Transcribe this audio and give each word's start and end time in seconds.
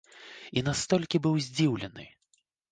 І 0.59 0.63
настолькі 0.69 1.23
быў 1.27 1.37
здзіўлены! 1.51 2.11